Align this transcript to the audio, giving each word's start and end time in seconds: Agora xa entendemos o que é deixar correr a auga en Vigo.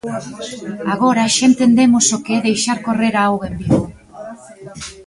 Agora 0.93 1.31
xa 1.35 1.43
entendemos 1.51 2.05
o 2.15 2.17
que 2.25 2.33
é 2.37 2.39
deixar 2.49 2.77
correr 2.87 3.13
a 3.17 3.23
auga 3.29 3.47
en 3.51 3.55
Vigo. 3.61 3.83